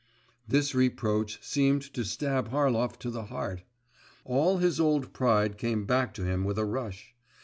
[0.47, 3.61] …'This reproach seemed to stab Harlov to the heart.
[4.25, 7.13] All his old pride came back to him with a rush.